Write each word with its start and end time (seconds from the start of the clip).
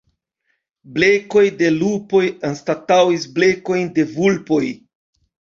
Blekoj 0.95 1.43
de 1.59 1.69
lupoj 1.75 2.23
anstataŭis 2.51 3.29
blekojn 3.37 3.93
de 3.99 4.07
vulpoj. 4.17 4.65